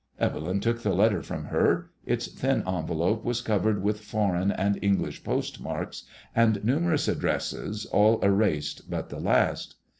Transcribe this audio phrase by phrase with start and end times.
[0.17, 1.91] Evelyn took the letter from her.
[2.07, 8.19] Its thin envelope was covered with foreign and English postmarks, and numerous ad dresses, all
[8.21, 9.75] erased but the last.